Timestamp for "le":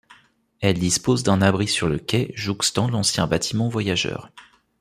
1.87-1.99